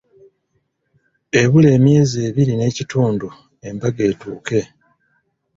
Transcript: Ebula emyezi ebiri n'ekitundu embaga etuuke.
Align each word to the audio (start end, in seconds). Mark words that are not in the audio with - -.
Ebula 1.41 1.69
emyezi 1.77 2.17
ebiri 2.27 2.53
n'ekitundu 2.55 3.27
embaga 3.67 4.01
etuuke. 4.11 4.61